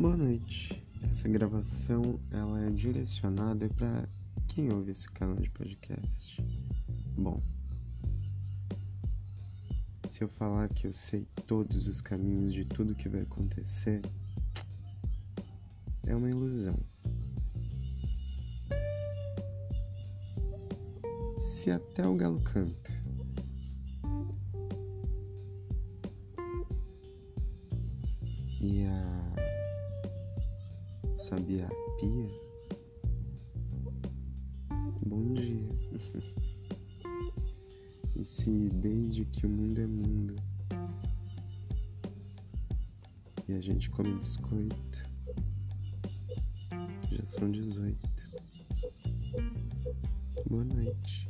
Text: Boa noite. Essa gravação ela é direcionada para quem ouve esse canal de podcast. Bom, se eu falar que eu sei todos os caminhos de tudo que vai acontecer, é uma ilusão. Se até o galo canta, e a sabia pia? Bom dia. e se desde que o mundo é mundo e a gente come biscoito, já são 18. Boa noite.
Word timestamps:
Boa 0.00 0.16
noite. 0.16 0.80
Essa 1.02 1.28
gravação 1.28 2.20
ela 2.30 2.64
é 2.64 2.70
direcionada 2.70 3.68
para 3.70 4.08
quem 4.46 4.72
ouve 4.72 4.92
esse 4.92 5.08
canal 5.10 5.34
de 5.34 5.50
podcast. 5.50 6.40
Bom, 7.16 7.42
se 10.06 10.22
eu 10.22 10.28
falar 10.28 10.68
que 10.68 10.86
eu 10.86 10.92
sei 10.92 11.26
todos 11.48 11.88
os 11.88 12.00
caminhos 12.00 12.54
de 12.54 12.64
tudo 12.64 12.94
que 12.94 13.08
vai 13.08 13.22
acontecer, 13.22 14.00
é 16.06 16.14
uma 16.14 16.30
ilusão. 16.30 16.78
Se 21.40 21.72
até 21.72 22.06
o 22.06 22.14
galo 22.14 22.40
canta, 22.42 22.92
e 28.60 28.84
a 28.84 29.27
sabia 31.18 31.68
pia? 31.98 32.30
Bom 35.04 35.34
dia. 35.34 35.68
e 38.14 38.24
se 38.24 38.70
desde 38.70 39.24
que 39.24 39.44
o 39.44 39.50
mundo 39.50 39.80
é 39.80 39.86
mundo 39.86 40.36
e 43.48 43.54
a 43.54 43.60
gente 43.60 43.90
come 43.90 44.14
biscoito, 44.14 45.10
já 47.10 47.24
são 47.24 47.50
18. 47.50 47.98
Boa 50.48 50.64
noite. 50.64 51.28